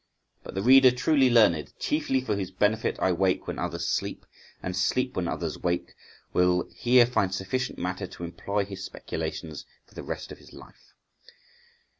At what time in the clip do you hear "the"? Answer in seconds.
0.55-0.63, 9.93-10.01